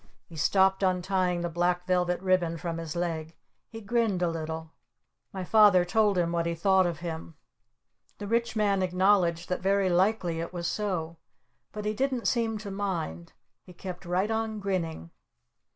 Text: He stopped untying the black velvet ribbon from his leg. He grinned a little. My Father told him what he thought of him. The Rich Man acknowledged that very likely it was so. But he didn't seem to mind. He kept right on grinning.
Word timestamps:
He 0.25 0.35
stopped 0.35 0.81
untying 0.81 1.41
the 1.41 1.47
black 1.49 1.85
velvet 1.85 2.19
ribbon 2.21 2.57
from 2.57 2.79
his 2.79 2.95
leg. 2.95 3.35
He 3.69 3.81
grinned 3.81 4.23
a 4.23 4.27
little. 4.27 4.71
My 5.31 5.43
Father 5.43 5.85
told 5.85 6.17
him 6.17 6.31
what 6.31 6.47
he 6.47 6.55
thought 6.55 6.87
of 6.87 7.01
him. 7.01 7.35
The 8.17 8.25
Rich 8.25 8.55
Man 8.55 8.81
acknowledged 8.81 9.47
that 9.49 9.61
very 9.61 9.91
likely 9.91 10.39
it 10.39 10.51
was 10.53 10.65
so. 10.65 11.17
But 11.71 11.85
he 11.85 11.93
didn't 11.93 12.27
seem 12.27 12.57
to 12.57 12.71
mind. 12.71 13.33
He 13.67 13.73
kept 13.73 14.03
right 14.03 14.31
on 14.31 14.59
grinning. 14.59 15.11